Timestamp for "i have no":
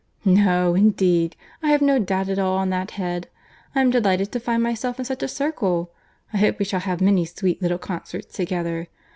1.61-1.99